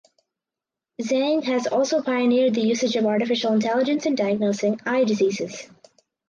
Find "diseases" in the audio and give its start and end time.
5.03-5.69